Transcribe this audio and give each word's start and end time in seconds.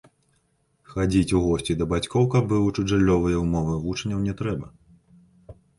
Хадзіць 0.93 1.35
у 1.39 1.43
госці 1.47 1.77
да 1.81 1.87
бацькоў, 1.93 2.23
каб 2.37 2.43
вывучыць 2.55 2.89
жыллёвыя 2.93 3.37
ўмовы 3.47 3.79
вучняў, 3.87 4.19
не 4.31 4.41
трэба. 4.43 4.77